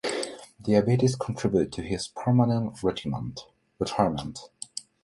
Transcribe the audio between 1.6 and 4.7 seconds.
to his permanent retirement.